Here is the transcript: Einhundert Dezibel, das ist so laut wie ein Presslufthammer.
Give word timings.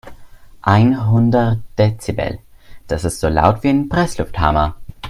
Einhundert 0.63 1.59
Dezibel, 1.77 2.39
das 2.87 3.03
ist 3.05 3.19
so 3.19 3.27
laut 3.29 3.61
wie 3.61 3.69
ein 3.69 3.87
Presslufthammer. 3.87 4.75